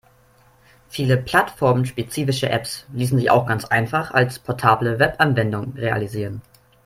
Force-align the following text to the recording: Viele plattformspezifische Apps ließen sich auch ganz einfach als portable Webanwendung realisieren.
Viele 0.89 1.15
plattformspezifische 1.15 2.49
Apps 2.49 2.87
ließen 2.91 3.19
sich 3.19 3.29
auch 3.29 3.45
ganz 3.45 3.65
einfach 3.65 4.09
als 4.09 4.39
portable 4.39 4.97
Webanwendung 4.97 5.73
realisieren. 5.75 6.41